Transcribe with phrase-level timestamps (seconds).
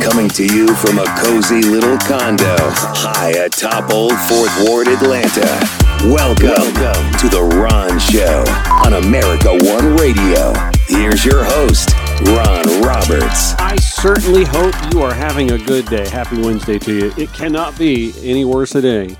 [0.00, 5.46] Coming to you from a cozy little condo high atop Old Fourth Ward, Atlanta.
[6.04, 8.44] Welcome, Welcome to The Ron Show
[8.84, 10.52] on America One Radio.
[10.86, 11.90] Here's your host,
[12.26, 13.54] Ron Roberts.
[13.58, 16.08] I certainly hope you are having a good day.
[16.08, 17.12] Happy Wednesday to you.
[17.16, 19.16] It cannot be any worse a day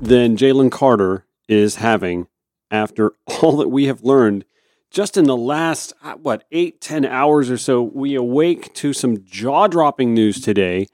[0.00, 2.28] than Jalen Carter is having
[2.70, 4.44] after all that we have learned
[4.92, 7.82] just in the last, uh, what, eight, ten hours or so.
[7.82, 10.86] We awake to some jaw dropping news today.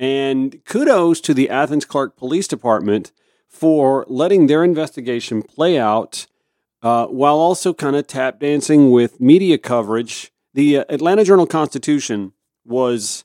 [0.00, 3.12] And kudos to the athens Clarke Police Department
[3.48, 6.26] for letting their investigation play out
[6.82, 12.32] uh, while also kind of tap dancing with media coverage the uh, Atlanta Journal Constitution
[12.64, 13.24] was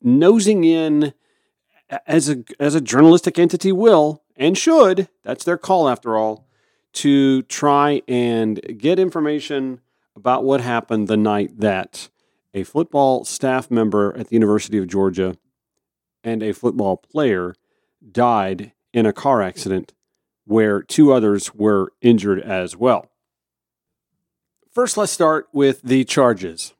[0.00, 1.14] nosing in
[2.06, 6.48] as a as a journalistic entity will and should that's their call after all
[6.92, 9.80] to try and get information
[10.14, 12.08] about what happened the night that
[12.54, 15.36] a football staff member at the University of Georgia
[16.22, 17.54] and a football player
[18.10, 19.94] died in a car accident
[20.44, 23.08] where two others were injured as well.
[24.70, 26.74] First, let's start with the charges.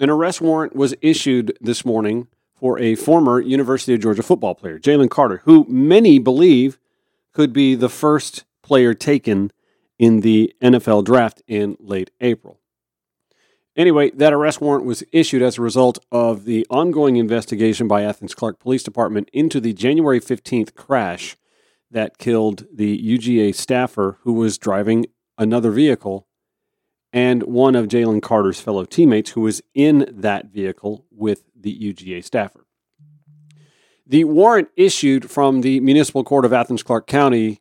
[0.00, 4.78] An arrest warrant was issued this morning for a former University of Georgia football player,
[4.78, 6.78] Jalen Carter, who many believe
[7.32, 9.50] could be the first player taken
[9.98, 12.60] in the NFL draft in late April.
[13.74, 18.34] Anyway, that arrest warrant was issued as a result of the ongoing investigation by Athens
[18.34, 21.36] Clarke Police Department into the January 15th crash
[21.90, 25.06] that killed the UGA staffer who was driving
[25.38, 26.26] another vehicle
[27.12, 32.22] and one of Jalen Carter's fellow teammates who was in that vehicle with the UGA
[32.22, 32.66] staffer.
[34.06, 37.60] The warrant issued from the Municipal Court of Athens Clarke County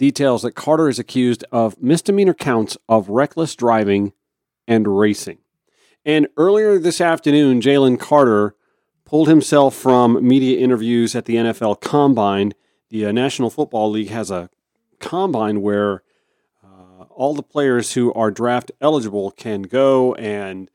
[0.00, 4.12] details that Carter is accused of misdemeanor counts of reckless driving
[4.66, 5.38] and racing.
[6.04, 8.56] And earlier this afternoon, Jalen Carter
[9.04, 12.54] pulled himself from media interviews at the NFL Combine.
[12.88, 14.50] The uh, National Football League has a
[14.98, 16.02] combine where
[17.20, 20.70] all the players who are draft eligible can go and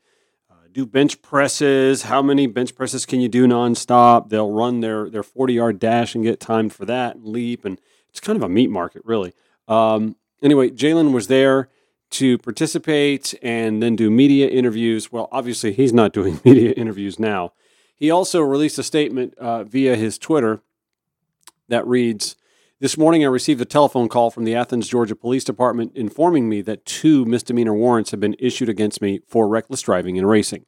[0.48, 2.02] uh, do bench presses.
[2.02, 4.28] How many bench presses can you do nonstop?
[4.28, 7.64] They'll run their their 40 yard dash and get timed for that and leap.
[7.64, 7.80] And
[8.16, 9.34] it's kind of a meat market, really.
[9.68, 11.68] Um, anyway, Jalen was there
[12.12, 15.12] to participate and then do media interviews.
[15.12, 17.52] Well, obviously, he's not doing media interviews now.
[17.94, 20.62] He also released a statement uh, via his Twitter
[21.68, 22.36] that reads
[22.78, 26.60] this morning, I received a telephone call from the Athens, Georgia Police Department informing me
[26.62, 30.66] that two misdemeanor warrants have been issued against me for reckless driving and racing.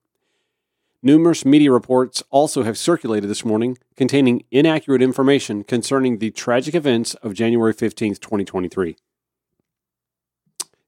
[1.01, 7.15] Numerous media reports also have circulated this morning containing inaccurate information concerning the tragic events
[7.15, 8.97] of January 15, 2023.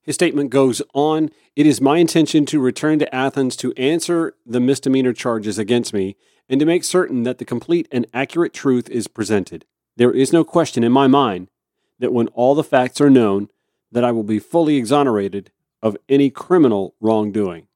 [0.02, 4.58] His statement goes on It is my intention to return to Athens to answer the
[4.58, 6.16] misdemeanor charges against me
[6.48, 9.64] and to make certain that the complete and accurate truth is presented.
[9.96, 11.50] There is no question in my mind
[12.00, 13.48] that when all the facts are known,
[13.92, 17.68] that I will be fully exonerated of any criminal wrongdoing.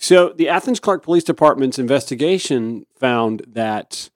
[0.00, 4.10] So, the Athens Clarke Police Department's investigation found that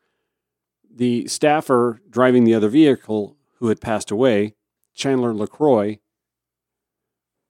[0.89, 4.55] the staffer driving the other vehicle who had passed away,
[4.95, 5.99] Chandler LaCroix,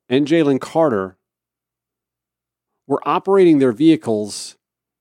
[0.08, 1.18] and Jalen Carter,
[2.86, 4.56] were operating their vehicles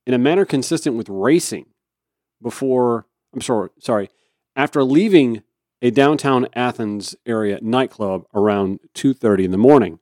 [0.06, 1.68] in a manner consistent with racing
[2.41, 4.09] before I'm sorry, sorry,
[4.58, 5.44] after leaving
[5.81, 10.00] a downtown Athens area nightclub around 2:30 in the morning.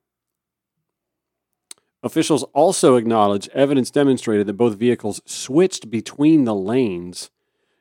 [2.02, 7.30] Officials also acknowledge evidence demonstrated that both vehicles switched between the lanes,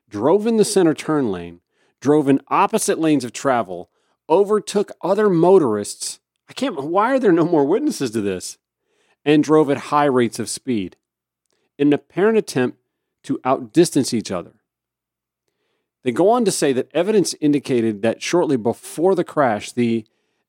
[0.09, 1.61] drove in the center turn lane,
[2.01, 3.91] drove in opposite lanes of travel,
[4.29, 6.19] overtook other motorists.
[6.49, 8.59] I can't why are there no more witnesses to this?
[9.25, 10.97] And drove at high rates of speed
[11.79, 12.79] in an apparent attempt
[13.25, 14.55] to outdistance each other.
[16.03, 20.07] They go on to say that evidence indicated that shortly before the crash, the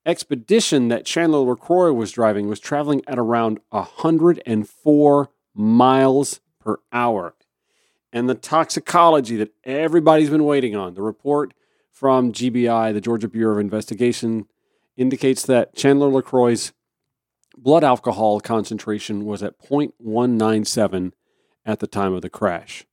[0.09, 7.35] expedition that Chandler LaCroix was driving was traveling at around 104 miles per hour.
[8.11, 11.53] And the toxicology that everybody's been waiting on, the report
[11.91, 14.47] from GBI, the Georgia Bureau of Investigation,
[14.97, 16.73] indicates that Chandler LaCroix's
[17.57, 21.11] blood alcohol concentration was at 0.197
[21.65, 22.85] at the time of the crash.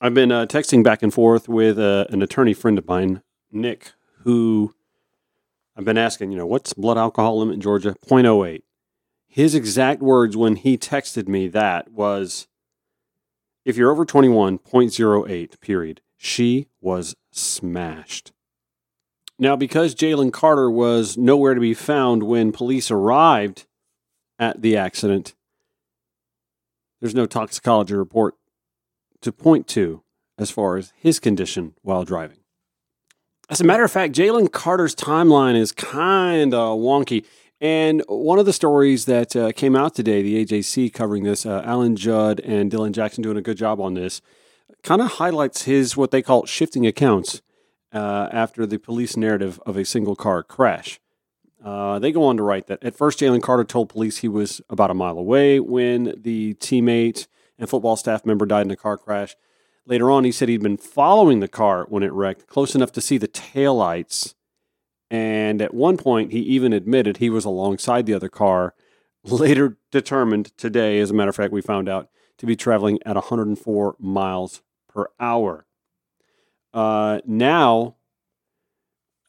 [0.00, 3.92] I've been uh, texting back and forth with uh, an attorney friend of mine, Nick,
[4.22, 4.74] who
[5.76, 7.96] I've been asking, you know, what's blood alcohol limit in Georgia?
[8.06, 8.62] 0.08.
[9.26, 12.48] His exact words when he texted me that was,
[13.64, 16.00] if you're over 21, 0.08, period.
[16.16, 18.32] She was smashed.
[19.38, 23.66] Now, because Jalen Carter was nowhere to be found when police arrived
[24.38, 25.34] at the accident,
[27.00, 28.34] there's no toxicology report
[29.20, 30.02] to point to
[30.38, 32.38] as far as his condition while driving.
[33.48, 37.24] As a matter of fact, Jalen Carter's timeline is kind of wonky.
[37.60, 41.62] And one of the stories that uh, came out today, the AJC covering this, uh,
[41.64, 44.20] Alan Judd and Dylan Jackson doing a good job on this,
[44.82, 47.40] kind of highlights his what they call shifting accounts
[47.92, 50.98] uh, after the police narrative of a single car crash.
[51.64, 54.60] Uh, they go on to write that at first, Jalen Carter told police he was
[54.68, 57.28] about a mile away when the teammate
[57.60, 59.36] and football staff member died in a car crash.
[59.86, 63.00] Later on, he said he'd been following the car when it wrecked, close enough to
[63.00, 64.34] see the taillights.
[65.10, 68.74] And at one point, he even admitted he was alongside the other car,
[69.24, 73.14] later determined today, as a matter of fact, we found out, to be traveling at
[73.14, 75.66] 104 miles per hour.
[76.74, 77.94] Uh, now,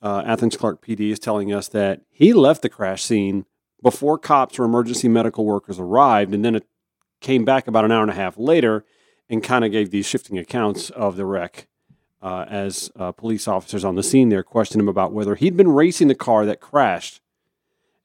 [0.02, 3.46] uh, Athens Clarke PD is telling us that he left the crash scene
[3.82, 6.68] before cops or emergency medical workers arrived, and then it
[7.22, 8.84] came back about an hour and a half later
[9.30, 11.68] and kind of gave these shifting accounts of the wreck
[12.22, 15.72] uh, as uh, police officers on the scene there questioned him about whether he'd been
[15.72, 17.22] racing the car that crashed.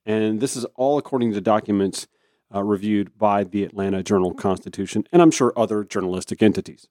[0.04, 2.06] And this is all according to documents
[2.54, 6.88] uh, reviewed by the Atlanta Journal Constitution and I'm sure other journalistic entities.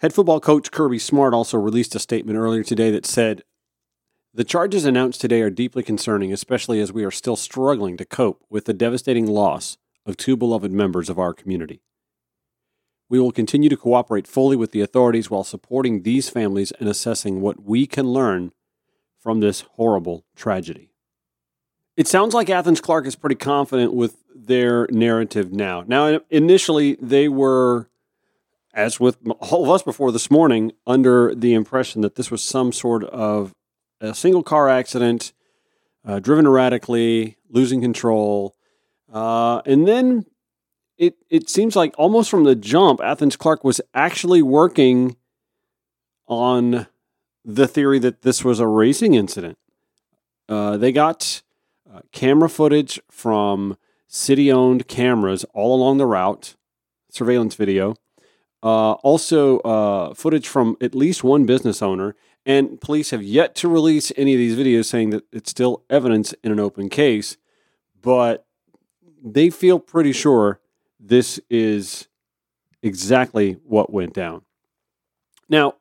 [0.00, 3.42] Head football coach Kirby Smart also released a statement earlier today that said,
[4.32, 8.44] The charges announced today are deeply concerning, especially as we are still struggling to cope
[8.48, 9.76] with the devastating loss
[10.08, 11.82] of two beloved members of our community.
[13.10, 17.40] We will continue to cooperate fully with the authorities while supporting these families and assessing
[17.40, 18.52] what we can learn
[19.20, 20.90] from this horrible tragedy.
[21.96, 25.84] It sounds like Athens Clarke is pretty confident with their narrative now.
[25.86, 27.88] Now, initially, they were,
[28.72, 32.72] as with all of us before this morning, under the impression that this was some
[32.72, 33.52] sort of
[34.00, 35.32] a single car accident,
[36.06, 38.54] uh, driven erratically, losing control,
[39.12, 40.26] uh, and then
[40.96, 45.16] it it seems like almost from the jump, Athens Clarke was actually working
[46.26, 46.86] on
[47.44, 49.58] the theory that this was a racing incident.
[50.48, 51.42] Uh, they got
[51.92, 53.76] uh, camera footage from
[54.06, 56.56] city owned cameras all along the route,
[57.10, 57.94] surveillance video.
[58.62, 62.16] Uh, also, uh, footage from at least one business owner.
[62.44, 66.34] And police have yet to release any of these videos saying that it's still evidence
[66.42, 67.36] in an open case.
[68.00, 68.46] But
[69.22, 70.60] they feel pretty sure
[71.00, 72.08] this is
[72.82, 74.42] exactly what went down.
[75.48, 75.74] Now,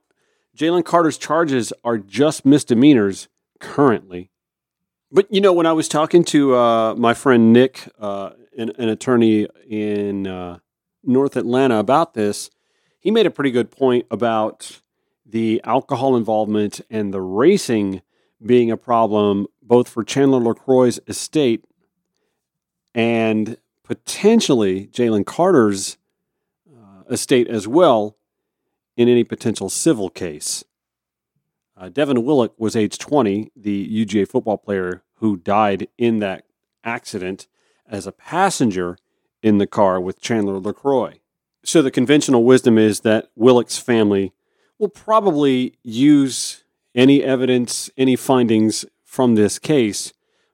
[0.56, 3.28] Jalen Carter's charges are just misdemeanors
[3.60, 4.32] currently.
[5.12, 8.90] But, you know, when I was talking to uh, my friend Nick, uh, an, an,
[8.90, 10.60] attorney in uh,
[11.04, 12.50] North Atlanta, about this,
[13.00, 14.82] he made a pretty good point about
[15.26, 18.02] the alcohol involvement and the racing
[18.44, 21.64] being a problem both for Chandler LaCroix's estate
[22.98, 25.98] and potentially Jalen Carter's
[26.68, 28.18] uh, estate as well
[28.98, 30.64] in any potential civil case.
[31.78, 36.46] Uh, Devin Willock was age 20, the UGA football player who died in that
[36.84, 37.48] accident
[37.88, 38.98] as a passenger
[39.44, 41.20] in the car with Chandler LaCroix.
[41.64, 44.34] So the conventional wisdom is that Willock's family
[44.80, 46.64] will probably use
[46.96, 50.14] any evidence, any findings from this case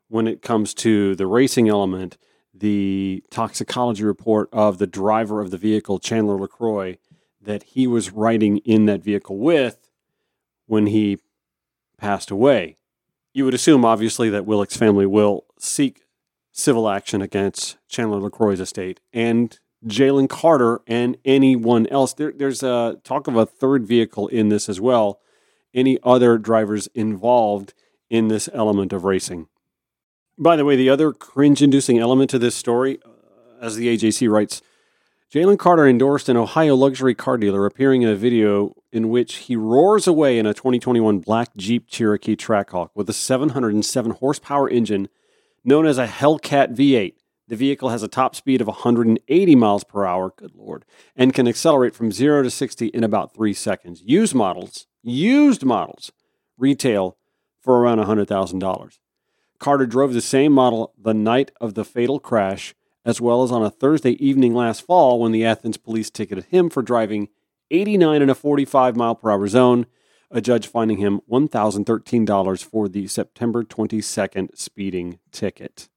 [0.10, 2.18] when it comes to the racing element
[2.54, 6.98] the toxicology report of the driver of the vehicle, Chandler LaCroix,
[7.42, 9.89] that he was riding in that vehicle with
[10.68, 11.18] when he
[11.98, 12.77] passed away.
[13.34, 16.04] You would assume, obviously, that Willock's family will seek
[16.51, 22.13] civil action against Chandler LaCroix's estate and Jalen Carter and anyone else.
[22.13, 25.20] There, there's a talk of a third vehicle in this as well.
[25.74, 27.74] Any other drivers involved
[28.10, 29.48] in this element of racing.
[30.38, 33.10] By the way, the other cringe inducing element to this story, uh,
[33.62, 34.62] as the AJC writes,
[35.32, 39.56] Jalen Carter endorsed an Ohio luxury car dealer appearing in a video in which he
[39.56, 45.08] roars away in a 2021 black Jeep Cherokee Trackhawk with a 707 horsepower engine
[45.63, 47.13] known as a Hellcat V8.
[47.48, 50.86] The vehicle has a top speed of 180 miles per hour, good lord,
[51.16, 54.02] and can accelerate from 0 to 60 in about 3 seconds.
[54.04, 56.12] Used models, used models
[56.58, 57.18] retail
[57.60, 58.98] for around $100,000.
[59.63, 63.63] Carter drove the same model the night of the fatal crash, as well as on
[63.63, 67.29] a Thursday evening last fall when the Athens police ticketed him for driving
[67.72, 69.86] 89 in a 45 mile per hour zone,
[70.29, 75.88] a judge finding him $1,013 for the September 22nd speeding ticket.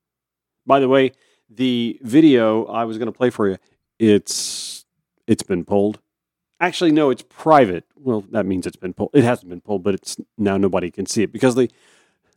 [0.64, 1.10] By the way,
[1.50, 3.56] the video I was going to play for you,
[3.98, 4.86] it's
[5.26, 5.98] it's been pulled.
[6.60, 7.82] Actually, no, it's private.
[7.96, 9.10] Well, that means it's been pulled.
[9.12, 11.68] It hasn't been pulled, but it's now nobody can see it because the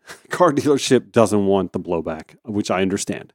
[0.30, 3.34] car dealership doesn't want the blowback, which I understand.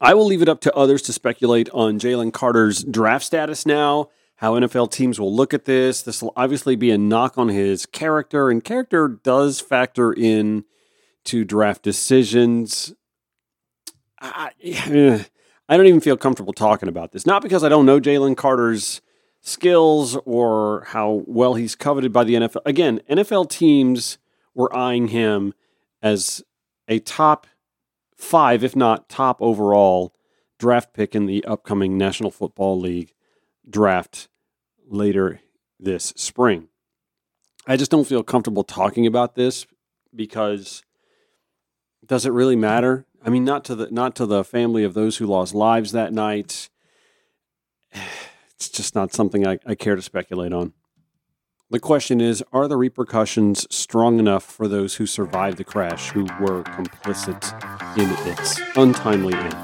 [0.00, 4.10] I will leave it up to others to speculate on Jalen Carter's draft status now,
[4.36, 6.02] how NFL teams will look at this.
[6.02, 10.64] This will obviously be a knock on his character, and character does factor in
[11.24, 12.92] to draft decisions.
[14.20, 15.26] I, I
[15.76, 17.26] don't even feel comfortable talking about this.
[17.26, 19.00] Not because I don't know Jalen Carter's
[19.40, 22.62] skills or how well he's coveted by the NFL.
[22.66, 24.18] Again, NFL teams
[24.54, 25.54] were eyeing him
[26.04, 26.44] as
[26.86, 27.46] a top
[28.14, 30.14] five, if not top overall
[30.58, 33.14] draft pick in the upcoming National Football League
[33.68, 34.28] draft
[34.86, 35.40] later
[35.80, 36.68] this spring.
[37.66, 39.66] I just don't feel comfortable talking about this
[40.14, 40.82] because
[42.04, 43.06] does it really matter?
[43.24, 46.12] I mean, not to the not to the family of those who lost lives that
[46.12, 46.68] night.
[48.56, 50.72] It's just not something I, I care to speculate on.
[51.70, 56.24] The question is Are the repercussions strong enough for those who survived the crash, who
[56.38, 57.42] were complicit
[57.96, 59.54] in its untimely end?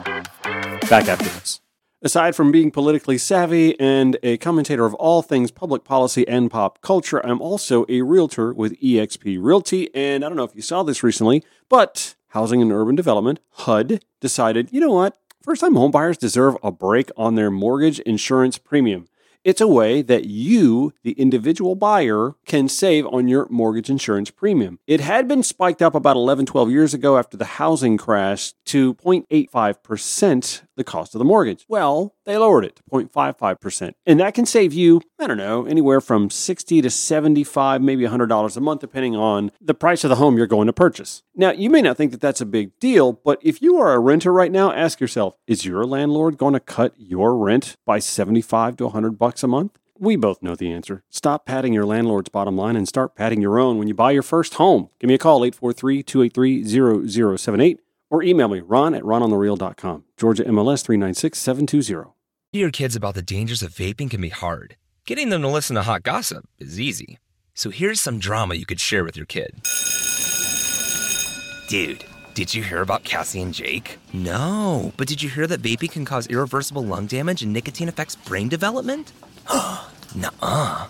[0.88, 1.60] Back after this.
[2.02, 6.80] Aside from being politically savvy and a commentator of all things public policy and pop
[6.80, 9.94] culture, I'm also a realtor with eXp Realty.
[9.94, 14.02] And I don't know if you saw this recently, but Housing and Urban Development, HUD,
[14.20, 15.18] decided, you know what?
[15.42, 19.06] First time homebuyers deserve a break on their mortgage insurance premium.
[19.42, 24.78] It's a way that you, the individual buyer, can save on your mortgage insurance premium.
[24.86, 28.92] It had been spiked up about 11, 12 years ago after the housing crash to
[28.94, 31.64] 0.85% the cost of the mortgage.
[31.68, 33.92] Well, they lowered it to 0.55%.
[34.06, 38.56] And that can save you, I don't know, anywhere from 60 to 75, maybe $100
[38.56, 41.22] a month, depending on the price of the home you're going to purchase.
[41.34, 43.98] Now, you may not think that that's a big deal, but if you are a
[44.00, 48.78] renter right now, ask yourself, is your landlord going to cut your rent by 75
[48.78, 49.78] to 100 bucks a month?
[49.98, 51.04] We both know the answer.
[51.10, 54.22] Stop padding your landlord's bottom line and start padding your own when you buy your
[54.22, 54.88] first home.
[54.98, 60.04] Give me a call, 843 283 0078, or email me, ron at rononthereal.com.
[60.16, 62.12] Georgia MLS 396720.
[62.52, 64.76] your kids about the dangers of vaping can be hard.
[65.06, 67.18] Getting them to listen to hot gossip is easy.
[67.54, 69.60] So here's some drama you could share with your kid.
[71.68, 73.98] Dude, did you hear about Cassie and Jake?
[74.12, 78.16] No, but did you hear that vaping can cause irreversible lung damage and nicotine affects
[78.16, 79.12] brain development?
[80.16, 80.86] Nuh-uh.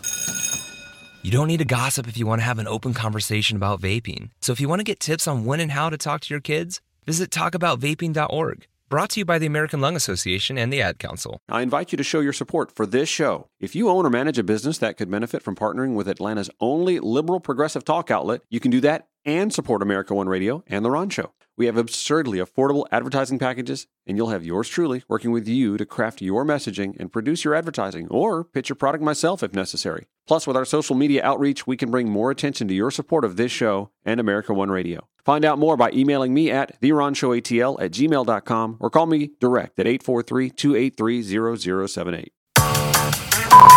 [1.22, 4.30] You don't need to gossip if you want to have an open conversation about vaping.
[4.40, 6.40] So if you want to get tips on when and how to talk to your
[6.40, 8.66] kids, visit talkaboutvaping.org.
[8.90, 11.40] Brought to you by the American Lung Association and the Ad Council.
[11.48, 13.46] I invite you to show your support for this show.
[13.60, 16.98] If you own or manage a business that could benefit from partnering with Atlanta's only
[16.98, 20.90] liberal progressive talk outlet, you can do that and support America One Radio and The
[20.90, 21.32] Ron Show.
[21.56, 25.86] We have absurdly affordable advertising packages, and you'll have yours truly working with you to
[25.86, 30.08] craft your messaging and produce your advertising or pitch your product myself if necessary.
[30.26, 33.36] Plus, with our social media outreach, we can bring more attention to your support of
[33.36, 35.09] this show and America One Radio.
[35.24, 39.86] Find out more by emailing me at theronshowatl at gmail.com or call me direct at
[39.86, 42.26] 843-283-0078.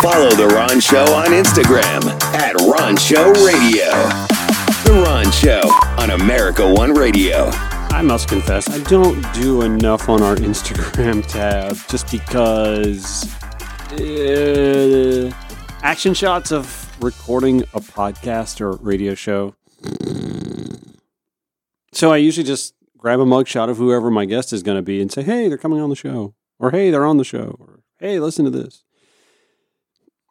[0.02, 3.92] Follow The Ron Show on Instagram at Ron Show Radio.
[4.86, 5.62] The Ron Show
[6.02, 7.50] on America One Radio.
[7.94, 13.24] I must confess, I don't do enough on our Instagram tab just because
[13.94, 15.32] uh,
[15.84, 19.56] action shots of recording a podcast or radio show.
[21.94, 25.02] So I usually just grab a mugshot of whoever my guest is going to be
[25.02, 26.34] and say, hey, they're coming on the show.
[26.60, 27.56] Or hey, they're on the show.
[27.60, 28.84] Or hey, listen to this.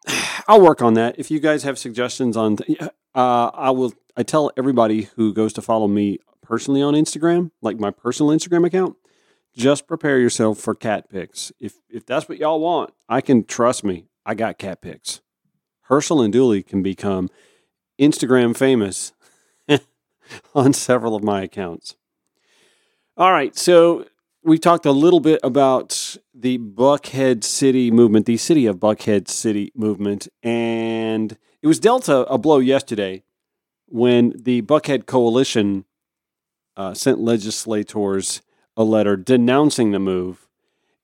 [0.48, 1.18] I'll work on that.
[1.18, 2.80] If you guys have suggestions on, th-
[3.14, 3.92] uh, I will.
[4.14, 8.66] I tell everybody who goes to follow me personally on Instagram, like my personal Instagram
[8.66, 8.96] account,
[9.56, 11.52] just prepare yourself for cat pics.
[11.60, 14.06] If if that's what y'all want, I can trust me.
[14.26, 15.20] I got cat pics.
[15.82, 17.30] Herschel and Dooley can become
[18.00, 19.12] Instagram famous
[20.54, 21.96] on several of my accounts.
[23.16, 24.06] All right, so
[24.42, 29.70] we talked a little bit about the Buckhead City movement, the city of Buckhead City
[29.74, 33.22] movement, and it was dealt a, a blow yesterday
[33.86, 35.84] when the Buckhead Coalition
[36.76, 38.42] uh, sent legislators
[38.76, 40.48] a letter denouncing the move.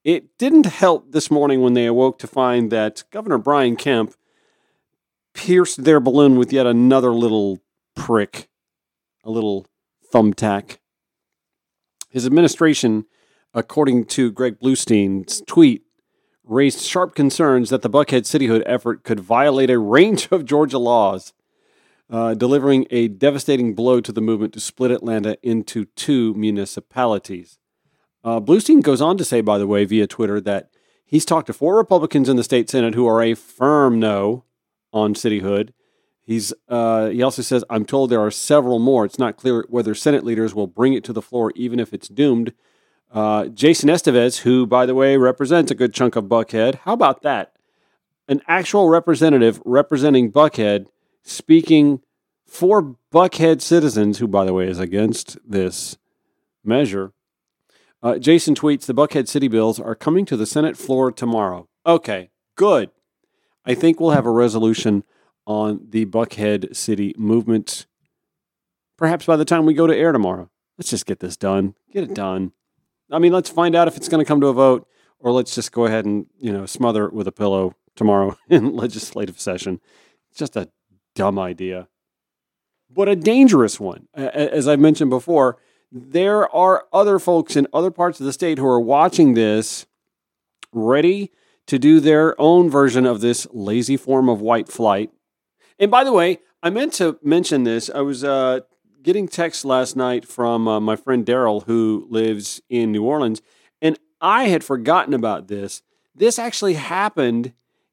[0.05, 4.15] It didn't help this morning when they awoke to find that Governor Brian Kemp
[5.35, 7.61] pierced their balloon with yet another little
[7.95, 8.49] prick,
[9.29, 9.67] a little
[10.13, 10.79] thumbtack.
[12.09, 13.05] His administration,
[13.53, 15.83] according to Greg Bluestein's tweet,
[16.43, 21.35] raised sharp concerns that the Buckhead cityhood effort could violate a range of Georgia laws,
[22.11, 27.59] uh, delivering a devastating blow to the movement to split Atlanta into two municipalities.
[28.25, 30.71] Uh, Bluestein goes on to say, by the way, via Twitter, that
[31.05, 34.45] he's talked to four Republicans in the state Senate who are a firm no
[34.91, 35.73] on cityhood.
[36.29, 39.07] He's uh, he also says, I'm told there are several more.
[39.07, 42.07] It's not clear whether Senate leaders will bring it to the floor, even if it's
[42.07, 42.53] doomed.
[43.11, 46.81] Uh, Jason Esteves, who, by the way, represents a good chunk of Buckhead.
[46.85, 47.55] How about that?
[48.29, 50.89] An actual representative representing Buckhead
[51.23, 52.03] speaking
[52.47, 55.97] for Buckhead citizens, who, by the way, is against this
[56.63, 57.15] measure.
[58.03, 61.71] Uh, Jason tweets The Buckhead City bills are coming to the Senate floor tomorrow.
[61.87, 62.91] Okay, good.
[63.65, 65.05] I think we'll have a resolution
[65.49, 67.87] on the Buckhead City movement
[68.99, 70.51] perhaps by the time we go to air tomorrow.
[70.77, 71.75] Let's just get this done.
[71.91, 72.53] Get it done.
[73.11, 74.87] I mean, let's find out if it's going to come to a vote,
[75.19, 78.77] or let's just go ahead and you know smother it with a pillow tomorrow in
[78.77, 79.81] legislative session.
[80.35, 80.69] Just a
[81.15, 81.89] dumb idea,
[82.91, 84.09] but a dangerous one.
[84.15, 85.57] As I've mentioned before,
[85.91, 89.87] there are other folks in other parts of the state who are watching this,
[90.71, 91.33] ready
[91.67, 95.11] to do their own version of this lazy form of white flight.
[95.79, 97.89] And by the way, I meant to mention this.
[97.95, 98.61] I was uh,
[99.03, 103.41] getting text last night from uh, my friend Daryl, who lives in New Orleans,
[103.81, 105.83] and I had forgotten about this.
[106.15, 107.53] This actually happened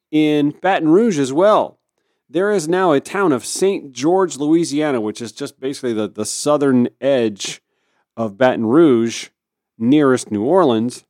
[0.09, 1.79] in Baton Rouge as well.
[2.27, 3.91] There is now a town of St.
[3.91, 7.61] George, Louisiana, which is just basically the, the southern edge
[8.17, 9.29] of Baton Rouge,
[9.77, 11.05] nearest New Orleans.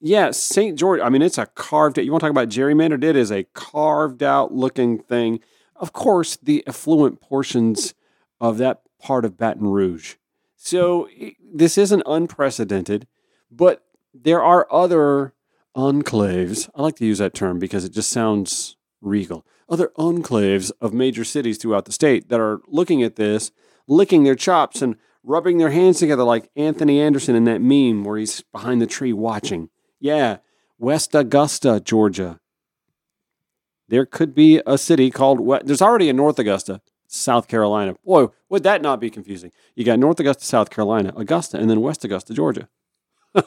[0.00, 0.78] Yeah, St.
[0.78, 1.00] George.
[1.00, 1.98] I mean, it's a carved.
[1.98, 3.02] You want to talk about gerrymandered?
[3.02, 5.40] It is a carved out looking thing.
[5.76, 7.94] Of course, the affluent portions
[8.40, 10.14] of that part of Baton Rouge.
[10.56, 11.08] So
[11.40, 13.06] this isn't unprecedented,
[13.50, 15.34] but there are other
[15.76, 16.70] enclaves.
[16.74, 19.44] I like to use that term because it just sounds regal.
[19.68, 23.50] Other enclaves of major cities throughout the state that are looking at this,
[23.86, 28.18] licking their chops and rubbing their hands together like Anthony Anderson in that meme where
[28.18, 29.70] he's behind the tree watching.
[29.98, 30.38] Yeah,
[30.78, 32.40] West Augusta, Georgia.
[33.88, 35.46] There could be a city called.
[35.64, 36.80] There's already a North Augusta.
[37.06, 37.94] South Carolina.
[38.04, 39.52] Boy, would that not be confusing?
[39.76, 42.68] You got North Augusta, South Carolina, Augusta, and then West Augusta, Georgia.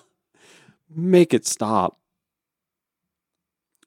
[0.90, 2.00] Make it stop.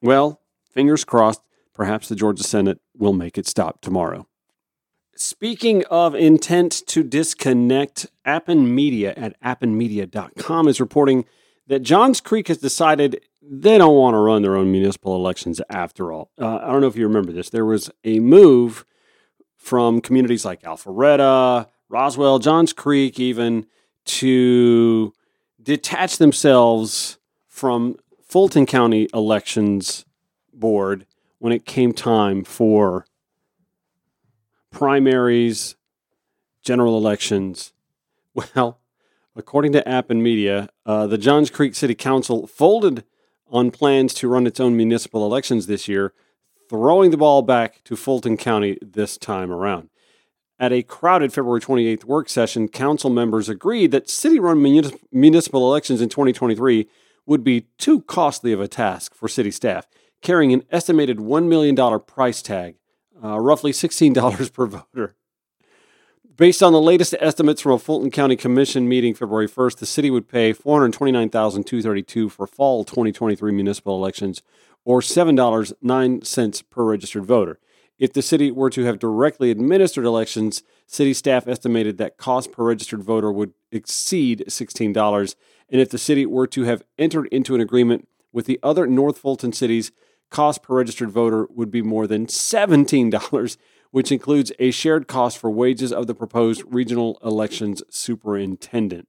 [0.02, 0.40] Well,
[0.71, 1.42] fingers crossed,
[1.75, 4.27] perhaps the Georgia Senate will make it stop tomorrow.
[5.14, 11.27] Speaking of intent to disconnect, Appen Media at appenmedia.com is reporting
[11.70, 16.12] that Johns Creek has decided they don't want to run their own municipal elections after
[16.12, 16.33] all.
[16.37, 17.48] Uh, I don't know if you remember this.
[17.48, 18.85] There was a move
[19.56, 23.66] from communities like Alpharetta, Roswell, Johns Creek, even
[24.06, 25.12] to
[25.62, 30.04] detach themselves from Fulton County Elections
[30.52, 31.06] Board
[31.38, 33.06] when it came time for
[34.72, 35.76] primaries,
[36.62, 37.72] general elections.
[38.54, 38.80] Well,
[39.37, 43.05] according to Appen Media, uh, the Johns Creek City Council folded
[43.49, 46.12] on plans to run its own municipal elections this year
[46.71, 49.90] throwing the ball back to Fulton County this time around.
[50.57, 54.62] At a crowded February 28th work session, council members agreed that city run
[55.11, 56.87] municipal elections in 2023
[57.27, 59.88] would be too costly of a task for city staff,
[60.23, 62.77] carrying an estimated $1 million price tag,
[63.23, 65.16] uh, roughly $16 per voter.
[66.40, 70.09] Based on the latest estimates from a Fulton County Commission meeting February 1st, the city
[70.09, 74.40] would pay 429,232 for fall 2023 municipal elections,
[74.83, 77.59] or $7.09 per registered voter.
[77.98, 82.64] If the city were to have directly administered elections, city staff estimated that cost per
[82.64, 85.35] registered voter would exceed $16.
[85.68, 89.18] And if the city were to have entered into an agreement with the other North
[89.18, 89.92] Fulton cities,
[90.31, 93.59] cost per registered voter would be more than $17,
[93.90, 99.09] which includes a shared cost for wages of the proposed regional elections superintendent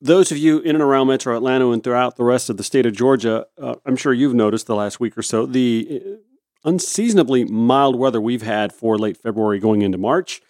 [0.00, 2.86] those of you in and around Metro Atlanta and throughout the rest of the state
[2.86, 7.44] of Georgia, uh, I'm sure you've noticed the last week or so the uh, unseasonably
[7.44, 10.40] mild weather we've had for late February going into March.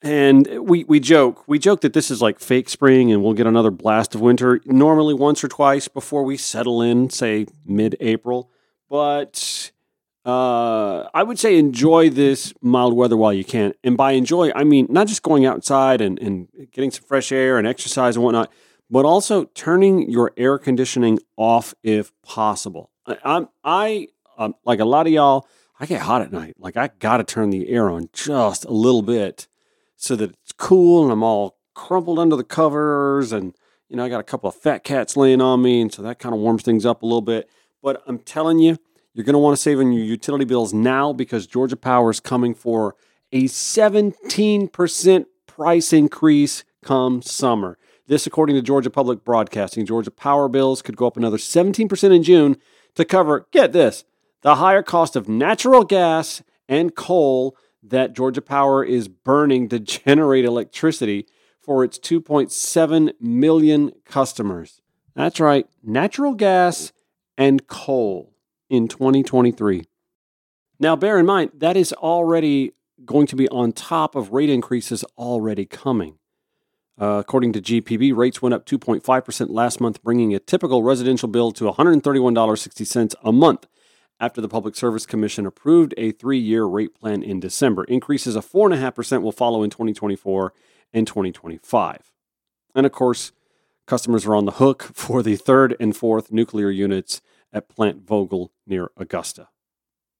[0.00, 3.46] And we, we joke, we joke that this is like fake spring and we'll get
[3.46, 8.50] another blast of winter normally once or twice before we settle in, say mid April.
[8.88, 9.70] But
[10.24, 13.74] uh, I would say enjoy this mild weather while you can.
[13.82, 17.58] And by enjoy, I mean not just going outside and, and getting some fresh air
[17.58, 18.52] and exercise and whatnot,
[18.88, 22.90] but also turning your air conditioning off if possible.
[23.06, 24.08] I, I'm, I,
[24.38, 25.48] um, like a lot of y'all,
[25.80, 26.54] I get hot at night.
[26.58, 29.48] Like I got to turn the air on just a little bit
[29.96, 33.54] so that it's cool and I'm all crumpled under the covers and
[33.88, 36.18] you know I got a couple of fat cats laying on me and so that
[36.18, 37.50] kind of warms things up a little bit.
[37.82, 38.78] But I'm telling you,
[39.14, 42.20] you're going to want to save on your utility bills now because Georgia Power is
[42.20, 42.96] coming for
[43.30, 47.76] a 17% price increase come summer.
[48.06, 52.22] This, according to Georgia Public Broadcasting, Georgia Power bills could go up another 17% in
[52.22, 52.56] June
[52.94, 54.04] to cover, get this,
[54.40, 60.44] the higher cost of natural gas and coal that Georgia Power is burning to generate
[60.44, 61.26] electricity
[61.60, 64.80] for its 2.7 million customers.
[65.14, 66.92] That's right, natural gas
[67.36, 68.31] and coal
[68.72, 69.84] in 2023.
[70.80, 72.72] Now, bear in mind, that is already
[73.04, 76.18] going to be on top of rate increases already coming.
[77.00, 81.52] Uh, according to GPB, rates went up 2.5% last month, bringing a typical residential bill
[81.52, 83.66] to $131.60 a month
[84.18, 87.84] after the Public Service Commission approved a three year rate plan in December.
[87.84, 90.54] Increases of 4.5% will follow in 2024
[90.94, 92.10] and 2025.
[92.74, 93.32] And of course,
[93.86, 97.20] customers are on the hook for the third and fourth nuclear units
[97.52, 99.48] at Plant Vogtle near Augusta.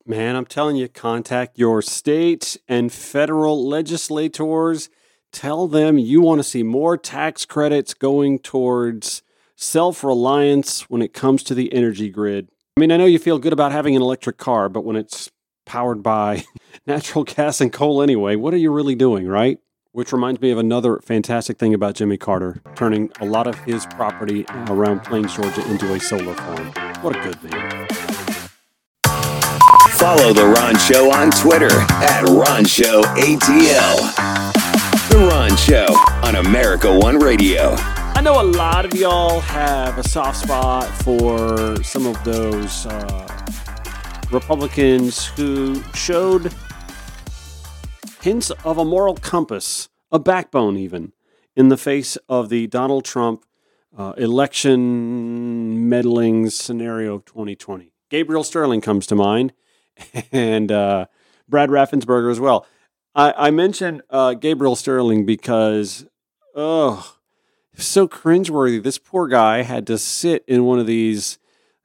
[0.05, 4.91] Man, I'm telling you, contact your state and federal legislators.
[5.33, 9.23] Tell them you want to see more tax credits going towards
[9.55, 12.49] self reliance when it comes to the energy grid.
[12.77, 15.31] I mean, I know you feel good about having an electric car, but when it's
[15.67, 16.45] powered by
[16.87, 19.59] natural gas and coal anyway, what are you really doing, right?
[19.95, 23.85] Which reminds me of another fantastic thing about Jimmy Carter, turning a lot of his
[23.85, 26.73] property around Plains, Georgia into a solar farm.
[27.03, 27.87] What a good man.
[29.91, 34.15] Follow The Ron Show on Twitter at Ron Show ATL.
[35.11, 35.85] The Ron Show
[36.27, 37.75] on America One Radio.
[37.77, 43.29] I know a lot of y'all have a soft spot for some of those uh,
[44.31, 46.51] Republicans who showed
[48.23, 51.13] hints of a moral compass, a backbone even,
[51.57, 53.45] in the face of the Donald Trump
[53.99, 57.93] uh, election meddling scenario of 2020.
[58.11, 59.53] Gabriel Sterling comes to mind
[60.33, 61.07] and uh,
[61.49, 62.65] Brad Raffensperger as well.
[63.15, 66.07] I, I mention uh, Gabriel Sterling because,
[66.55, 67.17] oh,
[67.75, 68.81] so cringeworthy.
[68.81, 71.39] This poor guy had to sit in one of these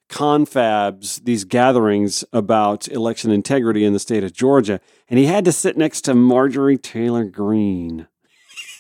[0.10, 5.52] confabs, these gatherings about election integrity in the state of Georgia, and he had to
[5.52, 8.08] sit next to Marjorie Taylor Greene.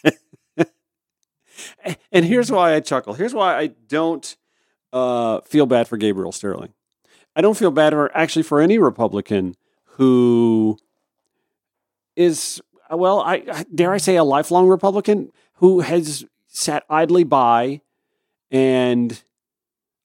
[2.11, 3.13] and here's why I chuckle.
[3.13, 4.35] Here's why I don't
[4.93, 6.73] uh, feel bad for Gabriel Sterling.
[7.35, 10.77] I don't feel bad for actually for any Republican who
[12.15, 17.81] is well, I dare I say a lifelong Republican who has sat idly by
[18.49, 19.21] and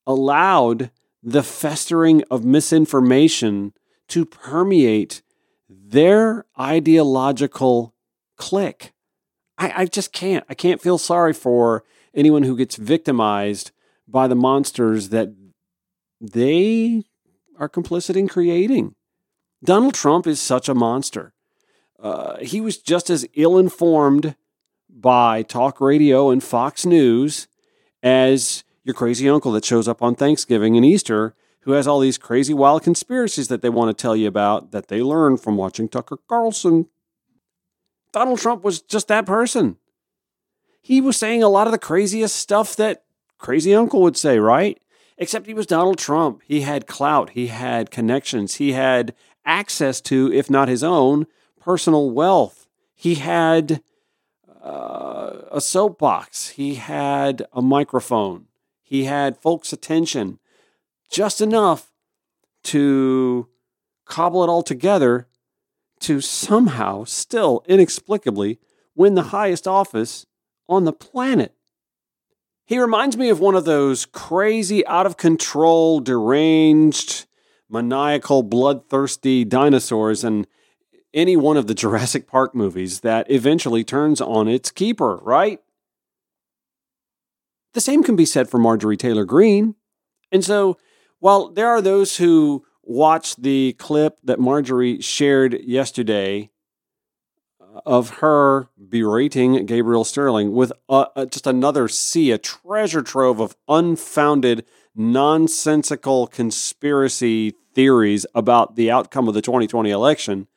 [0.06, 0.90] allowed
[1.22, 3.72] the festering of misinformation
[4.08, 5.22] to permeate
[5.68, 7.94] their ideological
[8.36, 8.92] clique.
[9.56, 10.44] I, I just can't.
[10.48, 13.70] I can't feel sorry for anyone who gets victimized
[14.08, 15.32] by the monsters that
[16.20, 17.04] they
[17.58, 18.94] are complicit in creating.
[19.64, 21.34] Donald Trump is such a monster.
[21.98, 24.34] Uh, he was just as ill informed
[24.90, 27.46] by talk radio and Fox News
[28.02, 32.18] as your crazy uncle that shows up on Thanksgiving and Easter who has all these
[32.18, 35.88] crazy wild conspiracies that they want to tell you about that they learned from watching
[35.88, 36.88] Tucker Carlson.
[38.12, 39.76] Donald Trump was just that person.
[40.80, 43.04] He was saying a lot of the craziest stuff that
[43.38, 44.80] crazy uncle would say, right?
[45.16, 46.42] Except he was Donald Trump.
[46.44, 49.14] He had clout, he had connections, he had
[49.44, 51.26] access to, if not his own,
[51.60, 52.66] personal wealth.
[52.94, 53.82] He had
[54.62, 58.46] uh, a soapbox, he had a microphone,
[58.92, 60.38] he had folks' attention,
[61.10, 61.90] just enough
[62.62, 63.48] to
[64.04, 65.28] cobble it all together
[66.00, 68.58] to somehow, still inexplicably,
[68.94, 70.26] win the highest office
[70.68, 71.54] on the planet.
[72.66, 77.24] He reminds me of one of those crazy, out of control, deranged,
[77.70, 80.46] maniacal, bloodthirsty dinosaurs in
[81.14, 85.62] any one of the Jurassic Park movies that eventually turns on its keeper, right?
[87.74, 89.74] The same can be said for Marjorie Taylor Greene.
[90.30, 90.78] And so,
[91.20, 96.50] while there are those who watched the clip that Marjorie shared yesterday
[97.60, 103.40] uh, of her berating Gabriel Sterling with a, a, just another sea, a treasure trove
[103.40, 110.48] of unfounded, nonsensical conspiracy theories about the outcome of the 2020 election.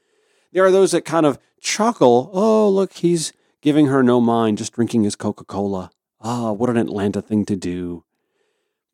[0.52, 4.74] There are those that kind of chuckle, oh, look, he's giving her no mind, just
[4.74, 5.92] drinking his Coca Cola.
[6.28, 8.04] Ah, oh, what an Atlanta thing to do.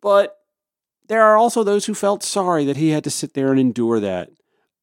[0.01, 0.37] But
[1.07, 4.01] there are also those who felt sorry that he had to sit there and endure
[4.01, 4.31] that.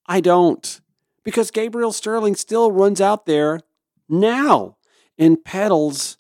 [0.07, 0.81] I don't
[1.25, 3.61] because Gabriel Sterling still runs out there
[4.09, 4.79] now
[5.19, 6.17] and peddles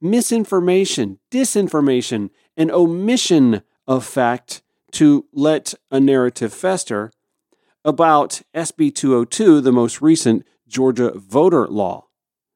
[0.00, 7.10] misinformation, disinformation, and omission of fact to let a narrative fester
[7.84, 12.03] about SB 202, the most recent Georgia voter law.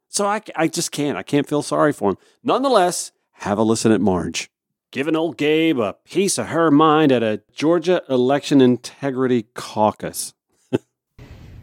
[0.09, 1.17] So I, I just can't.
[1.17, 2.19] I can't feel sorry for him.
[2.43, 4.51] Nonetheless, have a listen at Marge.
[4.91, 10.33] Giving old Gabe a piece of her mind at a Georgia election integrity caucus.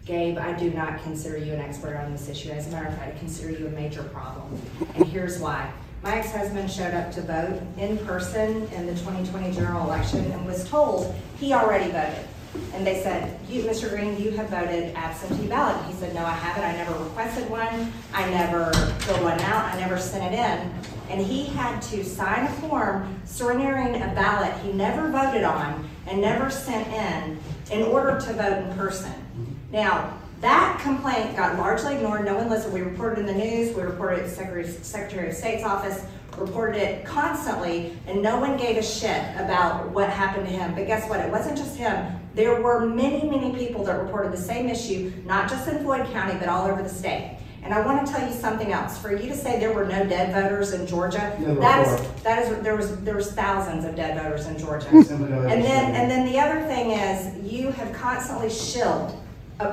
[0.06, 2.52] Gabe, I do not consider you an expert on this issue.
[2.52, 4.62] As a matter of fact, I consider you a major problem.
[4.94, 5.74] And here's why.
[6.04, 10.70] My ex-husband showed up to vote in person in the 2020 general election and was
[10.70, 12.28] told he already voted.
[12.74, 13.90] And they said, Mr.
[13.90, 15.86] Greene, you have voted absentee ballot.
[15.86, 16.64] He said, no, I haven't.
[16.64, 17.92] I never requested one.
[18.14, 19.74] I never filled one out.
[19.74, 20.72] I never sent it in.
[21.10, 26.20] And he had to sign a form surrendering a ballot he never voted on and
[26.20, 27.40] never sent in
[27.72, 29.14] in order to vote in person.
[29.72, 32.26] Now, that complaint got largely ignored.
[32.26, 32.74] No one listened.
[32.74, 36.06] We reported in the news, we reported it to the Secretary of State's office,
[36.38, 40.76] reported it constantly, and no one gave a shit about what happened to him.
[40.76, 41.20] But guess what?
[41.20, 42.20] It wasn't just him.
[42.36, 46.38] There were many, many people that reported the same issue, not just in Floyd County,
[46.38, 47.38] but all over the state.
[47.64, 48.98] And I want to tell you something else.
[49.00, 52.62] For you to say there were no dead voters in Georgia, that is that is
[52.62, 54.88] there was there was thousands of dead voters in Georgia.
[54.90, 59.18] and then and then the other thing is you have constantly shilled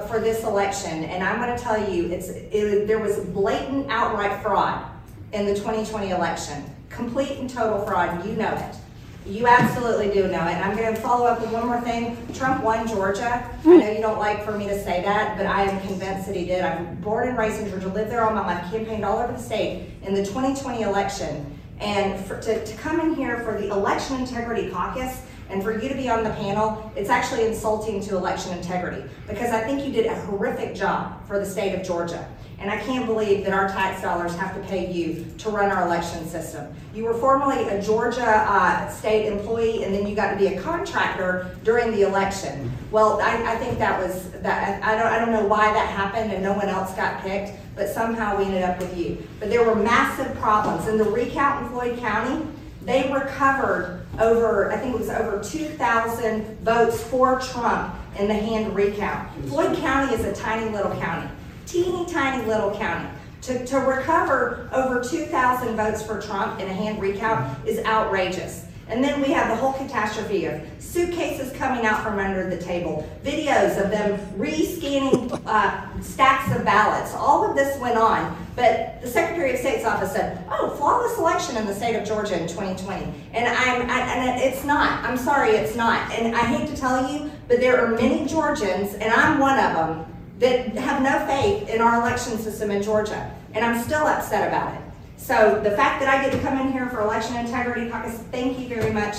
[0.09, 4.41] for this election, and I'm going to tell you, it's it, there was blatant outright
[4.43, 4.85] fraud
[5.33, 8.25] in the 2020 election, complete and total fraud.
[8.25, 8.77] You know it.
[9.25, 10.57] You absolutely do know it.
[10.57, 12.17] I'm going to follow up with one more thing.
[12.35, 13.49] Trump won Georgia.
[13.65, 16.35] I know you don't like for me to say that, but I am convinced that
[16.35, 16.65] he did.
[16.65, 19.39] I'm born and raised in Georgia, lived there all my life, campaigned all over the
[19.39, 21.57] state in the 2020 election.
[21.79, 25.89] And for, to, to come in here for the Election Integrity Caucus and for you
[25.89, 29.93] to be on the panel, it's actually insulting to election integrity because I think you
[29.93, 32.29] did a horrific job for the state of Georgia.
[32.63, 35.85] And I can't believe that our tax dollars have to pay you to run our
[35.85, 36.73] election system.
[36.95, 40.61] You were formerly a Georgia uh, state employee, and then you got to be a
[40.63, 42.73] contractor during the election.
[42.93, 44.81] Well, I, I think that was that.
[44.85, 45.07] I don't.
[45.09, 47.53] I don't know why that happened, and no one else got picked.
[47.75, 49.27] But somehow we ended up with you.
[49.41, 52.47] But there were massive problems in the recount in Floyd County.
[52.85, 58.75] They recovered over, I think it was over 2,000 votes for Trump in the hand
[58.75, 59.31] recount.
[59.47, 61.31] Floyd County is a tiny little county,
[61.73, 63.09] teeny tiny little county.
[63.43, 68.67] To, to recover over 2,000 votes for Trump in a hand recount is outrageous.
[68.89, 73.09] And then we have the whole catastrophe of suitcases coming out from under the table,
[73.25, 77.15] videos of them re-scanning uh, stacks of ballots.
[77.15, 81.57] All of this went on, but the Secretary of State's office said, "Oh, flawless election
[81.57, 85.03] in the state of Georgia in 2020," and I'm I, and it's not.
[85.05, 86.13] I'm sorry, it's not.
[86.13, 89.75] And I hate to tell you, but there are many Georgians, and I'm one of
[89.75, 90.12] them,
[90.43, 94.75] that have no faith in our election system in Georgia, and I'm still upset about
[94.75, 94.83] it.
[95.17, 98.59] So the fact that I get to come in here for election integrity caucus, thank
[98.59, 99.17] you very much.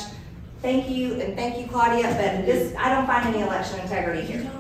[0.62, 2.04] Thank you, and thank you, Claudia.
[2.04, 4.52] But this, I don't find any election integrity here.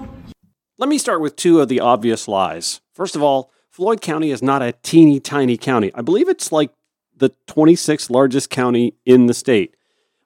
[0.78, 2.80] Let me start with two of the obvious lies.
[2.94, 5.92] First of all, Floyd County is not a teeny tiny county.
[5.94, 6.72] I believe it's like
[7.16, 9.76] the 26th largest county in the state,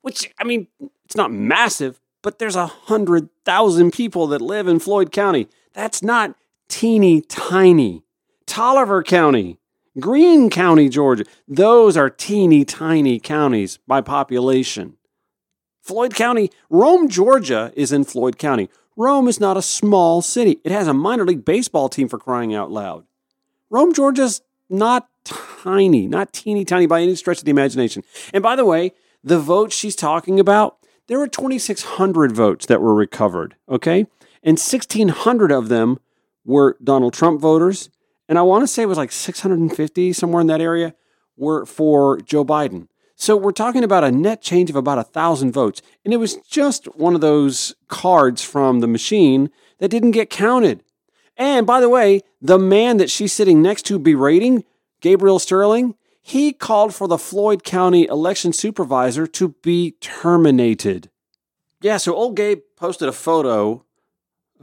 [0.01, 0.67] which, I mean,
[1.03, 5.47] it's not massive, but there's a hundred thousand people that live in Floyd County.
[5.77, 6.35] That's not
[6.69, 8.03] teeny tiny.
[8.47, 9.59] Taliaferro County,
[9.99, 11.23] Greene County, Georgia.
[11.47, 14.97] Those are teeny tiny counties by population.
[15.83, 18.69] Floyd County, Rome, Georgia is in Floyd County.
[18.95, 20.59] Rome is not a small city.
[20.63, 23.05] It has a minor league baseball team for crying out loud.
[23.69, 28.03] Rome, Georgia's not tiny, not teeny tiny by any stretch of the imagination.
[28.33, 32.95] And by the way, the votes she's talking about, there were 2,600 votes that were
[32.95, 34.07] recovered, okay?
[34.47, 35.99] And 1,600 of them
[36.45, 37.89] were Donald Trump voters,
[38.29, 40.95] and I want to say it was like 650 somewhere in that area
[41.35, 42.87] were for Joe Biden.
[43.17, 46.37] So we're talking about a net change of about a thousand votes, and it was
[46.47, 50.81] just one of those cards from the machine that didn't get counted.
[51.35, 54.63] And by the way, the man that she's sitting next to berating,
[55.01, 61.09] Gabriel Sterling, he called for the Floyd County election supervisor to be terminated.
[61.81, 63.83] Yeah, so old Gabe posted a photo,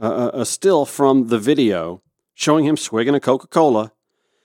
[0.01, 2.01] uh, a still from the video
[2.33, 3.91] showing him swigging a Coca Cola.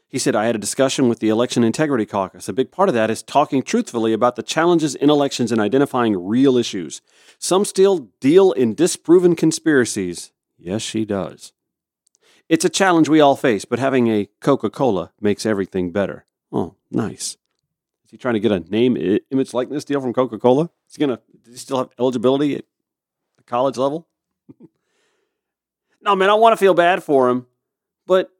[0.08, 2.48] He said, I had a discussion with the Election Integrity Caucus.
[2.48, 6.26] A big part of that is talking truthfully about the challenges in elections and identifying
[6.26, 7.00] real issues.
[7.38, 10.32] Some still deal in disproven conspiracies.
[10.58, 11.52] Yes, she does.
[12.48, 16.24] It's a challenge we all face, but having a Coca Cola makes everything better.
[16.50, 17.36] Oh, nice.
[18.04, 18.96] Is he trying to get a name,
[19.30, 20.70] image, likeness deal from Coca Cola?
[20.88, 22.64] Is he going to, still have eligibility at
[23.36, 24.08] the college level?
[26.02, 27.46] No, man, I want to feel bad for him.
[28.06, 28.30] But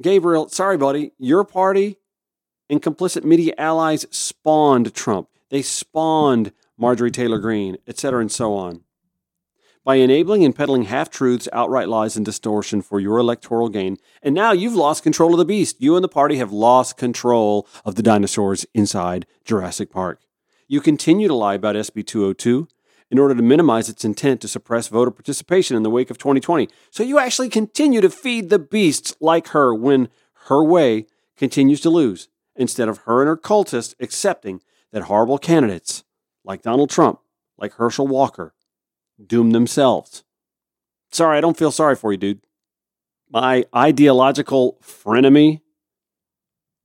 [0.00, 1.96] Gabriel, sorry, buddy, your party
[2.68, 5.28] and complicit media allies spawned Trump.
[5.50, 8.82] They spawned Marjorie Taylor Greene, et cetera, and so on.
[9.84, 13.96] By enabling and peddling half truths, outright lies, and distortion for your electoral gain.
[14.22, 15.80] And now you've lost control of the beast.
[15.80, 20.20] You and the party have lost control of the dinosaurs inside Jurassic Park.
[20.68, 22.68] You continue to lie about SB 202
[23.10, 26.68] in order to minimize its intent to suppress voter participation in the wake of 2020.
[26.90, 30.08] So you actually continue to feed the beasts like her when
[30.46, 34.60] her way continues to lose, instead of her and her cultists accepting
[34.92, 36.04] that horrible candidates
[36.44, 37.20] like Donald Trump,
[37.58, 38.54] like Herschel Walker,
[39.24, 40.24] doom themselves.
[41.12, 42.40] Sorry, I don't feel sorry for you, dude.
[43.28, 45.60] My ideological frenemy,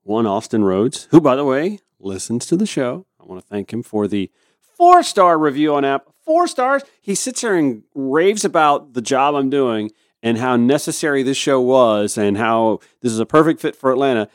[0.04, 3.06] one Austin Rhodes, who, by the way, listens to the show.
[3.20, 6.08] I want to thank him for the four star review on app.
[6.26, 6.84] Four stars.
[7.02, 9.92] He sits here and raves about the job I'm doing
[10.24, 14.28] and how necessary this show was and how this is a perfect fit for Atlanta.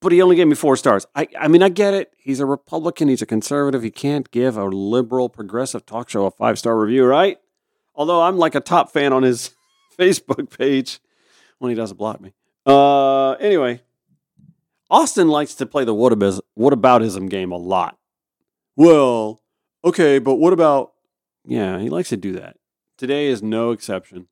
[0.00, 1.06] But he only gave me four stars.
[1.14, 2.12] I, I mean, I get it.
[2.18, 3.08] He's a Republican.
[3.08, 3.82] He's a conservative.
[3.82, 7.38] He can't give a liberal, progressive talk show a five star review, right?
[7.94, 9.50] Although I'm like a top fan on his
[9.98, 10.98] Facebook page
[11.58, 12.32] when he doesn't block me.
[12.64, 13.82] Uh, anyway,
[14.90, 17.98] Austin likes to play the whataboutism game a lot.
[18.76, 19.42] Well,
[19.84, 20.92] okay, but what about?
[21.44, 22.56] Yeah, he likes to do that.
[22.96, 24.28] Today is no exception.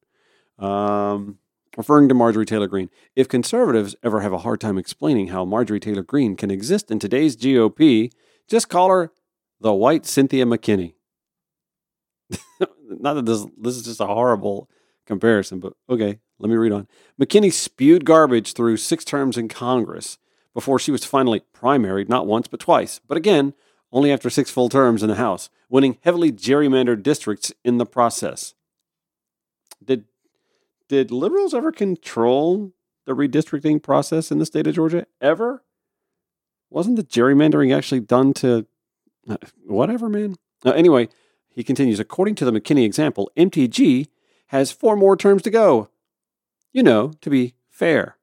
[0.59, 1.39] Um,
[1.77, 5.81] referring to Marjorie Taylor Greene, if conservatives ever have a hard time explaining how Marjorie
[5.81, 8.13] Taylor Greene can exist in today's GOP,
[8.49, 9.13] just call her
[9.61, 10.95] the white Cynthia McKinney.
[12.89, 14.69] Not that this this is just a horrible
[15.07, 16.87] comparison, but okay, let me read on.
[17.21, 20.19] McKinney spewed garbage through six terms in Congress
[20.55, 23.55] before she was finally primaried not once but twice, but again,
[23.93, 28.55] only after six full terms in the House, winning heavily gerrymandered districts in the process.
[29.85, 30.05] Did
[30.89, 32.73] did liberals ever control
[33.07, 35.07] the redistricting process in the state of Georgia?
[35.21, 35.63] Ever?
[36.69, 38.67] Wasn't the gerrymandering actually done to
[39.29, 40.37] uh, whatever, man?
[40.65, 41.09] Uh, anyway,
[41.49, 44.09] he continues according to the McKinney example, MTG
[44.49, 45.89] has four more terms to go.
[46.73, 48.17] You know, to be fair.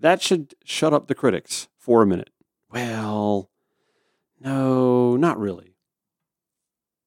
[0.00, 2.30] That should shut up the critics for a minute.
[2.70, 3.50] Well,
[4.40, 5.74] no, not really.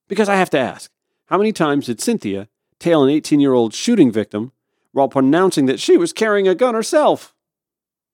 [0.08, 0.92] Because I have to ask
[1.28, 4.52] how many times did Cynthia tail an 18 year old shooting victim
[4.92, 7.34] while pronouncing that she was carrying a gun herself?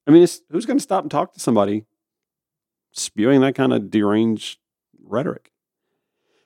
[0.05, 1.85] I mean, who's going to stop and talk to somebody
[2.91, 4.59] spewing that kind of deranged
[5.03, 5.51] rhetoric?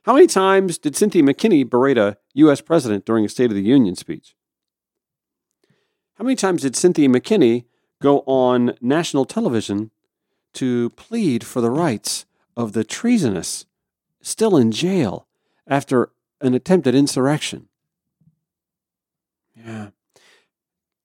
[0.04, 2.60] How many times did Cynthia McKinney berate a U.S.
[2.62, 4.36] president during a State of the Union speech?
[6.16, 7.66] How many times did Cynthia McKinney
[8.02, 9.92] go on national television
[10.54, 12.26] to plead for the rights
[12.56, 13.66] of the treasonous
[14.22, 15.28] still in jail
[15.68, 16.12] after
[16.42, 17.68] an attempted insurrection.
[19.56, 19.90] Yeah.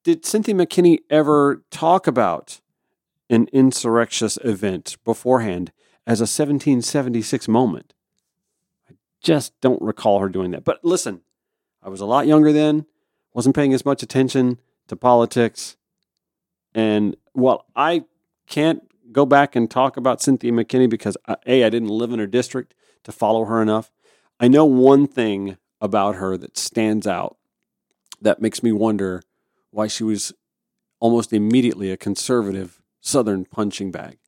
[0.03, 2.61] Did Cynthia McKinney ever talk about
[3.29, 5.73] an insurrectious event beforehand
[6.07, 7.93] as a 1776 moment?
[8.89, 10.65] I just don't recall her doing that.
[10.65, 11.23] But listen,
[11.83, 12.87] I was a lot younger then,
[13.35, 15.77] wasn't paying as much attention to politics.
[16.75, 18.05] And while I
[18.47, 22.19] can't go back and talk about Cynthia McKinney because uh, A, I didn't live in
[22.19, 23.91] her district to follow her enough.
[24.39, 27.37] I know one thing about her that stands out
[28.21, 29.23] that makes me wonder
[29.71, 30.33] why she was
[31.01, 34.19] almost immediately a conservative Southern punching bag.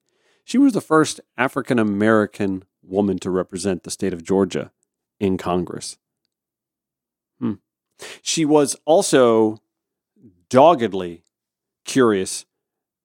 [0.45, 4.73] She was the first African American woman to represent the state of Georgia
[5.19, 5.99] in Congress.
[7.38, 7.55] Hmm.
[8.23, 9.59] She was also
[10.49, 11.25] doggedly
[11.85, 12.45] curious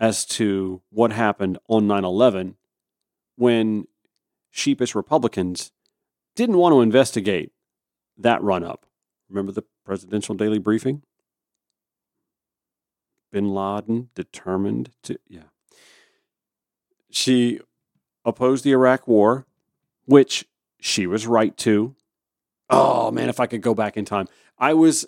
[0.04, 2.58] as to what happened on 9 11
[3.38, 3.88] when
[4.52, 5.72] sheepish Republicans
[6.36, 7.54] didn't want to investigate
[8.18, 8.86] that run up.
[9.30, 11.04] Remember the presidential daily briefing?
[13.32, 15.44] Bin Laden determined to, yeah.
[17.10, 17.62] She
[18.26, 19.46] opposed the Iraq War,
[20.04, 20.46] which
[20.82, 21.96] she was right to.
[22.70, 24.28] Oh man, if I could go back in time.
[24.60, 25.06] I was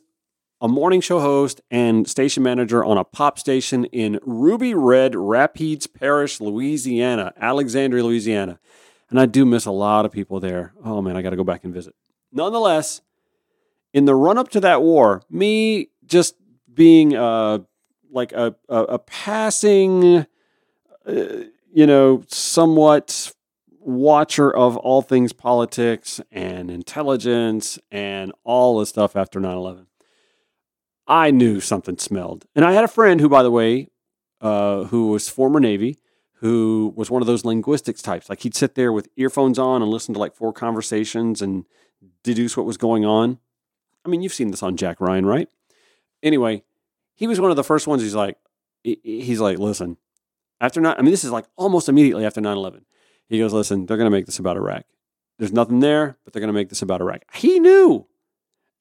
[0.65, 5.85] a morning show host and station manager on a pop station in Ruby Red Rapides
[5.85, 8.59] Parish, Louisiana, Alexandria, Louisiana.
[9.11, 10.73] And I do miss a lot of people there.
[10.83, 11.93] Oh man, I got to go back and visit.
[12.31, 13.01] Nonetheless,
[13.93, 16.33] in the run up to that war, me just
[16.73, 17.59] being uh,
[18.11, 20.25] like a, a, a passing,
[21.05, 21.25] uh,
[21.71, 23.31] you know, somewhat
[23.81, 29.85] watcher of all things politics and intelligence and all the stuff after 9 11
[31.07, 32.45] I knew something smelled.
[32.55, 33.89] And I had a friend who, by the way,
[34.41, 35.99] uh, who was former Navy,
[36.39, 38.29] who was one of those linguistics types.
[38.29, 41.65] Like he'd sit there with earphones on and listen to like four conversations and
[42.23, 43.39] deduce what was going on.
[44.05, 45.49] I mean, you've seen this on Jack Ryan, right?
[46.21, 46.63] Anyway,
[47.15, 48.01] he was one of the first ones.
[48.01, 48.37] He's like,
[48.83, 49.97] he's like, listen,
[50.59, 52.85] after not, I mean, this is like almost immediately after 9 11.
[53.27, 54.83] He goes, listen, they're going to make this about Iraq.
[55.39, 57.23] There's nothing there, but they're going to make this about Iraq.
[57.33, 58.07] He knew.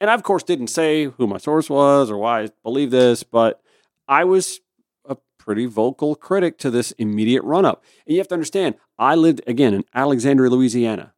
[0.05, 3.22] And I, of course, didn't say who my source was or why I believe this,
[3.22, 3.62] but
[4.07, 4.61] I was
[5.07, 7.82] a pretty vocal critic to this immediate run up.
[8.07, 11.14] And you have to understand, I lived, again, in Alexandria, Louisiana.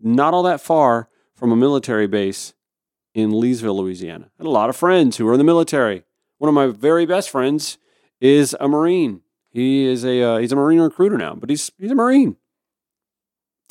[0.00, 2.54] not all that far from a military base
[3.14, 4.26] in Leesville, Louisiana.
[4.38, 6.04] I had a lot of friends who were in the military.
[6.38, 7.78] One of my very best friends
[8.20, 9.22] is a Marine.
[9.50, 12.36] He is a uh, he's a Marine recruiter now, but he's he's a Marine.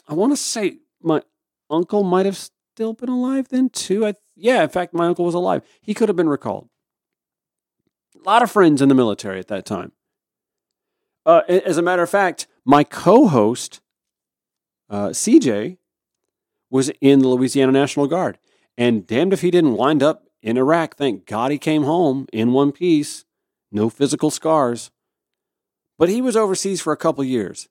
[0.07, 1.22] I want to say my
[1.70, 2.49] uncle might have
[2.80, 4.08] still been alive then too.
[4.08, 5.64] I, yeah, in fact, my uncle was alive.
[5.82, 6.70] He could have been recalled.
[8.16, 9.92] A lot of friends in the military at that time.
[11.26, 13.82] Uh, as a matter of fact, my co-host
[14.90, 15.78] uh, CJ
[16.70, 18.40] was in the Louisiana National Guard,
[18.78, 20.96] and damned if he didn't wind up in Iraq.
[20.96, 23.26] Thank God he came home in one piece,
[23.74, 24.90] no physical scars.
[25.98, 27.68] But he was overseas for a couple years.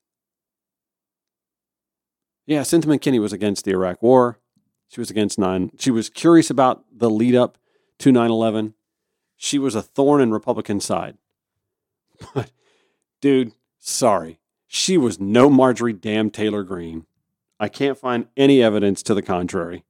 [2.47, 4.39] Yeah, Cynthia McKinney was against the Iraq War.
[4.89, 5.71] She was against nine.
[5.79, 7.59] She was curious about the lead up
[7.99, 8.75] to 9 11.
[9.37, 11.17] She was a thorn in Republican side.
[12.35, 12.51] But,
[13.21, 14.41] dude, sorry.
[14.67, 17.07] She was no Marjorie Damn Taylor Greene.
[17.61, 19.85] I can't find any evidence to the contrary.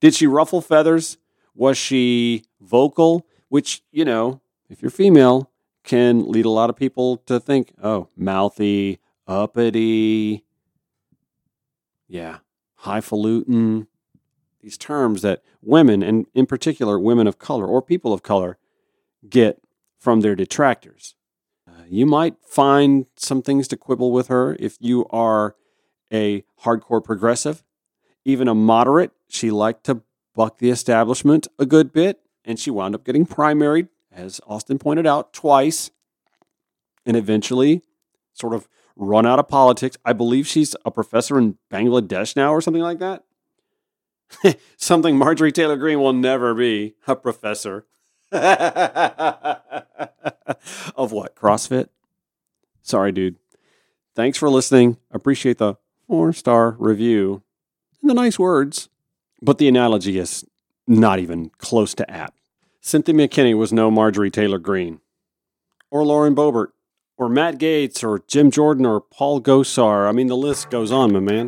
[0.00, 1.18] Did she ruffle feathers?
[1.54, 3.26] Was she vocal?
[3.48, 5.50] Which, you know, if you're female,
[5.84, 10.44] can lead a lot of people to think, oh, mouthy, uppity,
[12.12, 12.38] yeah,
[12.82, 13.86] highfalutin.
[14.60, 18.58] These terms that women, and in particular women of color or people of color,
[19.28, 19.60] get
[19.98, 21.14] from their detractors.
[21.68, 25.56] Uh, you might find some things to quibble with her if you are
[26.12, 27.62] a hardcore progressive,
[28.24, 29.12] even a moderate.
[29.28, 30.02] She liked to
[30.34, 35.06] buck the establishment a good bit, and she wound up getting primaried, as Austin pointed
[35.06, 35.90] out, twice,
[37.06, 37.82] and eventually
[38.34, 39.96] sort of run out of politics.
[40.04, 43.24] I believe she's a professor in Bangladesh now or something like that.
[44.76, 47.86] something Marjorie Taylor Greene will never be a professor.
[48.32, 48.42] of
[51.12, 51.36] what?
[51.36, 51.88] CrossFit?
[52.82, 53.36] Sorry, dude.
[54.14, 54.96] Thanks for listening.
[55.10, 55.76] Appreciate the
[56.06, 57.42] four star review
[58.00, 58.88] and the nice words.
[59.40, 60.44] But the analogy is
[60.86, 62.38] not even close to apt.
[62.80, 65.00] Cynthia McKinney was no Marjorie Taylor Greene,
[65.90, 66.68] or Lauren Boebert,
[67.22, 70.08] or Matt Gaetz or Jim Jordan, or Paul Gosar.
[70.08, 71.46] I mean, the list goes on, my man.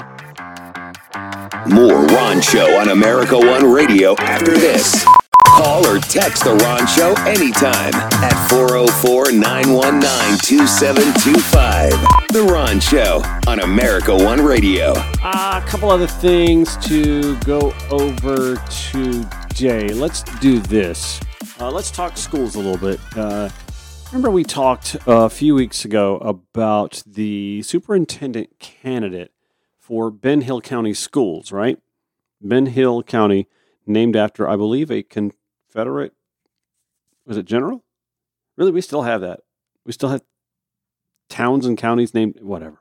[1.68, 5.04] More Ron Show on America One Radio after this.
[5.44, 11.90] Call or text The Ron Show anytime at 404 919 2725.
[12.32, 14.92] The Ron Show on America One Radio.
[14.96, 19.88] Uh, a couple other things to go over today.
[19.88, 21.20] Let's do this.
[21.60, 23.00] Uh, let's talk schools a little bit.
[23.16, 23.48] Uh,
[24.06, 29.32] remember, we talked a few weeks ago about the superintendent candidate
[29.78, 31.78] for Ben Hill County Schools, right?
[32.40, 33.48] Ben Hill County,
[33.86, 36.12] named after, I believe, a Confederate,
[37.26, 37.84] was it general?
[38.56, 39.40] Really, we still have that.
[39.84, 40.22] We still have
[41.28, 42.80] towns and counties named whatever.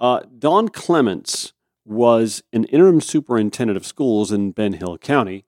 [0.00, 1.52] Uh, Dawn Clements
[1.84, 5.44] was an interim superintendent of schools in Ben Hill County.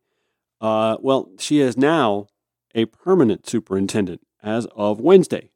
[0.61, 2.27] Uh, well, she is now
[2.75, 5.51] a permanent superintendent as of Wednesday.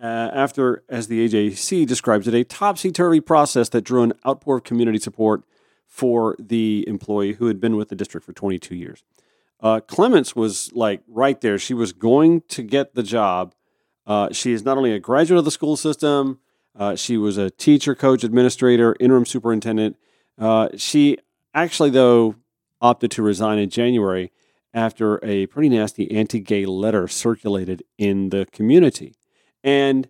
[0.00, 4.58] Uh, after, as the AJC describes it, a topsy turvy process that drew an outpour
[4.58, 5.44] of community support
[5.86, 9.02] for the employee who had been with the district for 22 years.
[9.60, 11.58] Uh, Clements was like right there.
[11.58, 13.54] She was going to get the job.
[14.06, 16.38] Uh, she is not only a graduate of the school system,
[16.76, 19.96] uh, she was a teacher, coach, administrator, interim superintendent.
[20.38, 21.18] Uh, she
[21.54, 22.36] actually, though,
[22.80, 24.30] opted to resign in January
[24.78, 29.16] after a pretty nasty anti gay letter circulated in the community.
[29.64, 30.08] And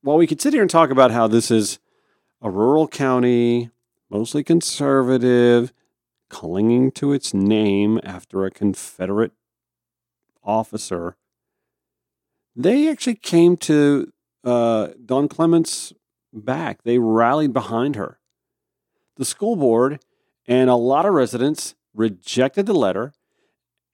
[0.00, 1.78] while we could sit here and talk about how this is
[2.40, 3.70] a rural county,
[4.08, 5.70] mostly conservative,
[6.30, 9.32] clinging to its name after a Confederate
[10.42, 11.16] officer,
[12.54, 14.12] they actually came to
[14.44, 15.92] uh, Dawn Clements'
[16.32, 16.84] back.
[16.84, 18.18] They rallied behind her.
[19.16, 20.00] The school board
[20.46, 23.12] and a lot of residents rejected the letter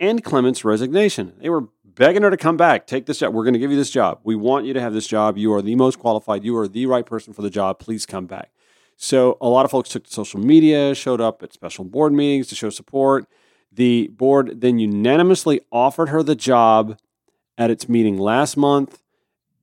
[0.00, 1.34] and Clements' resignation.
[1.38, 3.34] They were begging her to come back, take this job.
[3.34, 4.20] We're going to give you this job.
[4.24, 5.36] We want you to have this job.
[5.36, 6.44] You are the most qualified.
[6.44, 7.78] You are the right person for the job.
[7.78, 8.50] Please come back.
[8.96, 12.46] So a lot of folks took to social media, showed up at special board meetings
[12.48, 13.26] to show support.
[13.70, 16.98] The board then unanimously offered her the job
[17.56, 19.02] at its meeting last month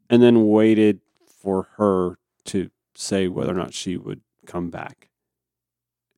[0.09, 5.09] and then waited for her to say whether or not she would come back.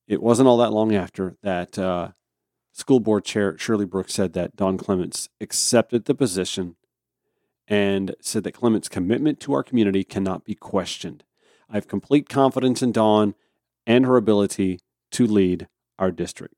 [0.08, 2.10] It wasn't all that long after that uh,
[2.72, 6.76] school board chair Shirley Brooks said that Dawn Clements accepted the position
[7.68, 11.24] and said that Clements' commitment to our community cannot be questioned.
[11.70, 13.34] I have complete confidence in Dawn
[13.88, 14.80] and her ability
[15.12, 15.68] to lead
[15.98, 16.56] our district.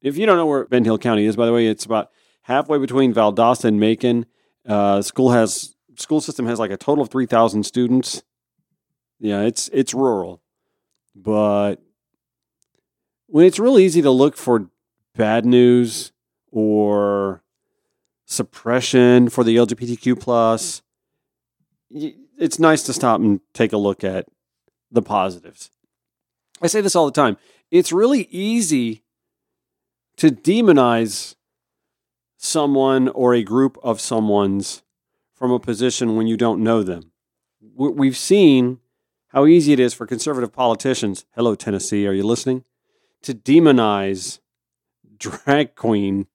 [0.00, 2.10] If you don't know where Ben Hill County is, by the way, it's about
[2.42, 4.26] halfway between Valdosta and Macon.
[4.66, 8.22] Uh, school has school system has like a total of three thousand students.
[9.18, 10.42] Yeah, it's it's rural,
[11.14, 11.76] but
[13.26, 14.68] when it's real easy to look for
[15.16, 16.12] bad news
[16.50, 17.42] or
[18.26, 20.82] suppression for the LGBTQ plus,
[21.90, 24.26] it's nice to stop and take a look at
[24.90, 25.70] the positives.
[26.62, 27.36] I say this all the time.
[27.70, 29.02] It's really easy
[30.16, 31.34] to demonize
[32.36, 34.82] someone or a group of someone's
[35.34, 37.10] from a position when you don't know them.
[37.76, 38.78] We've seen
[39.28, 42.64] how easy it is for conservative politicians, hello, Tennessee, are you listening?
[43.22, 44.38] To demonize
[45.24, 46.26] drag queens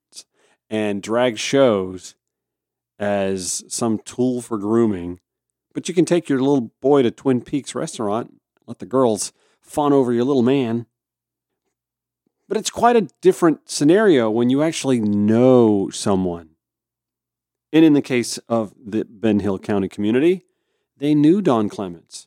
[0.68, 2.14] and drag shows
[2.98, 5.20] as some tool for grooming.
[5.72, 9.92] But you can take your little boy to Twin Peaks restaurant, let the girls fawn
[9.92, 10.86] over your little man.
[12.48, 16.50] But it's quite a different scenario when you actually know someone.
[17.72, 20.44] And in the case of the Ben Hill County community,
[20.96, 22.26] they knew Dawn Clements,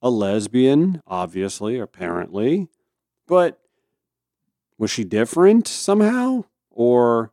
[0.00, 2.68] a lesbian, obviously, apparently.
[3.26, 3.60] But
[4.78, 6.44] was she different somehow?
[6.70, 7.32] Or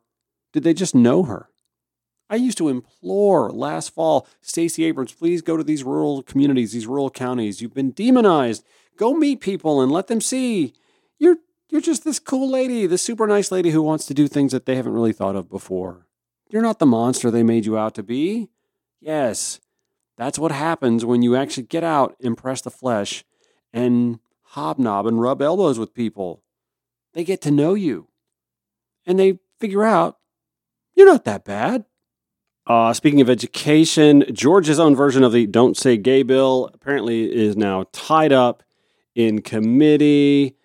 [0.52, 1.48] did they just know her?
[2.30, 6.86] I used to implore last fall, Stacey Abrams, please go to these rural communities, these
[6.86, 7.60] rural counties.
[7.60, 8.64] You've been demonized.
[8.96, 10.74] Go meet people and let them see
[11.18, 11.36] you're
[11.70, 14.66] you're just this cool lady, this super nice lady who wants to do things that
[14.66, 16.06] they haven't really thought of before.
[16.50, 18.48] You're not the monster they made you out to be.
[19.00, 19.60] Yes,
[20.16, 23.24] that's what happens when you actually get out, impress the flesh,
[23.72, 26.43] and hobnob and rub elbows with people.
[27.14, 28.08] They get to know you.
[29.06, 30.18] And they figure out
[30.94, 31.84] you're not that bad.
[32.66, 37.56] Uh, speaking of education, Georgia's own version of the Don't Say Gay bill apparently is
[37.56, 38.62] now tied up
[39.14, 40.56] in committee,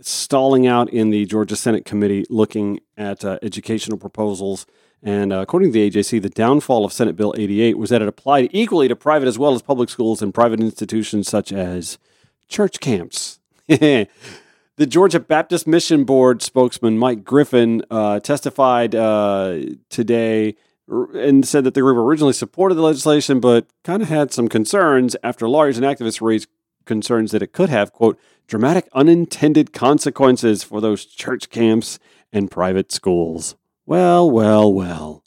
[0.00, 4.66] stalling out in the Georgia Senate committee looking at uh, educational proposals.
[5.02, 8.08] And uh, according to the AJC, the downfall of Senate Bill 88 was that it
[8.08, 11.98] applied equally to private as well as public schools and private institutions such as
[12.48, 13.40] church camps.
[14.78, 19.58] the Georgia Baptist Mission Board spokesman Mike Griffin uh, testified uh,
[19.90, 20.54] today
[20.88, 25.16] and said that the group originally supported the legislation, but kind of had some concerns
[25.22, 26.48] after lawyers and activists raised
[26.86, 31.98] concerns that it could have, quote, dramatic unintended consequences for those church camps
[32.32, 33.56] and private schools.
[33.84, 35.24] Well, well, well.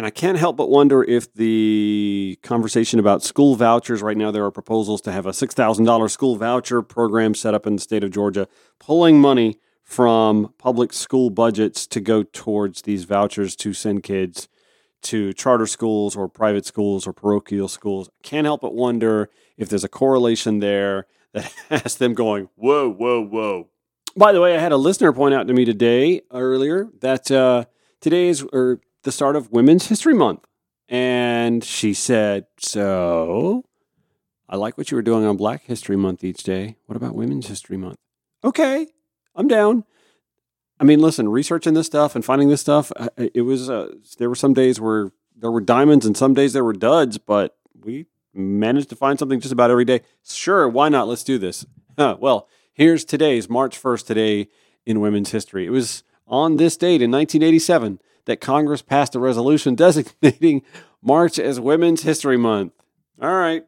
[0.00, 4.46] And I can't help but wonder if the conversation about school vouchers right now, there
[4.46, 8.10] are proposals to have a $6,000 school voucher program set up in the state of
[8.10, 8.48] Georgia,
[8.78, 14.48] pulling money from public school budgets to go towards these vouchers to send kids
[15.02, 18.08] to charter schools or private schools or parochial schools.
[18.08, 19.28] I can't help but wonder
[19.58, 23.68] if there's a correlation there that has them going, whoa, whoa, whoa.
[24.16, 27.66] By the way, I had a listener point out to me today earlier that uh,
[28.00, 30.46] today is or the start of Women's History Month.
[30.88, 33.64] And she said, So
[34.48, 36.76] I like what you were doing on Black History Month each day.
[36.86, 37.98] What about Women's History Month?
[38.42, 38.88] Okay,
[39.34, 39.84] I'm down.
[40.80, 44.28] I mean, listen, researching this stuff and finding this stuff, uh, it was uh, there
[44.28, 48.06] were some days where there were diamonds and some days there were duds, but we
[48.32, 50.00] managed to find something just about every day.
[50.24, 51.08] Sure, why not?
[51.08, 51.66] Let's do this.
[51.98, 54.48] Huh, well, here's today's March 1st today
[54.86, 55.66] in women's history.
[55.66, 60.62] It was on this date in 1987 that Congress passed a resolution designating
[61.02, 62.72] March as Women's History Month.
[63.20, 63.64] All right.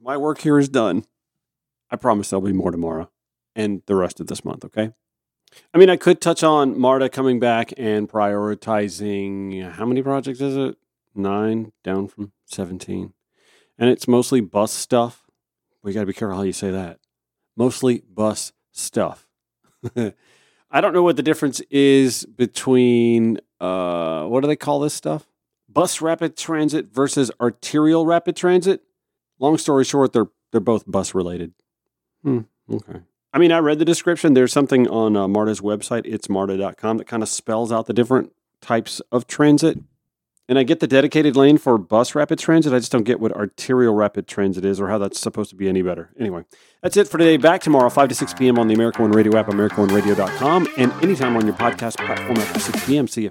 [0.00, 1.04] My work here is done.
[1.90, 3.10] I promise there'll be more tomorrow
[3.54, 4.92] and the rest of this month, okay?
[5.72, 10.56] I mean, I could touch on Marta coming back and prioritizing how many projects is
[10.56, 10.76] it?
[11.14, 13.12] Nine down from 17.
[13.78, 15.24] And it's mostly bus stuff.
[15.82, 16.98] We got to be careful how you say that.
[17.56, 19.26] Mostly bus stuff.
[20.76, 25.26] I don't know what the difference is between uh, what do they call this stuff?
[25.70, 28.82] Bus rapid transit versus arterial rapid transit.
[29.38, 31.54] Long story short, they're they're both bus related.
[32.22, 33.00] Hmm, okay.
[33.32, 34.34] I mean, I read the description.
[34.34, 38.32] There's something on uh, Marta's website, it's marta.com, that kind of spells out the different
[38.60, 39.78] types of transit.
[40.48, 42.72] And I get the dedicated lane for bus rapid transit.
[42.72, 45.68] I just don't get what arterial rapid transit is or how that's supposed to be
[45.68, 46.10] any better.
[46.20, 46.44] Anyway,
[46.82, 47.36] that's it for today.
[47.36, 48.58] Back tomorrow, 5 to 6 p.m.
[48.58, 52.86] on the America One Radio app, AmericaOneRadio.com, and anytime on your podcast platform after 6
[52.86, 53.08] p.m.
[53.08, 53.24] See you.